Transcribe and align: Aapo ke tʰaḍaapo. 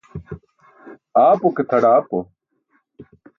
Aapo 1.21 1.47
ke 1.55 1.63
tʰaḍaapo. 1.69 2.19